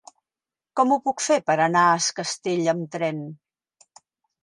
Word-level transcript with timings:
Com 0.81 0.93
ho 0.95 0.97
puc 1.09 1.21
fer 1.27 1.37
per 1.51 1.59
anar 1.67 1.85
a 1.91 2.01
Es 2.01 2.09
Castell 2.23 2.67
amb 2.77 2.91
tren? 2.99 3.25